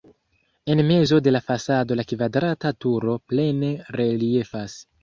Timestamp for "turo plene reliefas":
2.87-4.83